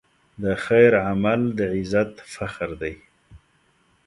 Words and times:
د 0.43 0.45
خیر 0.65 0.91
عمل 1.07 1.41
د 1.57 1.59
عزت 1.75 2.11
فخر 2.33 2.69
دی. 2.81 2.95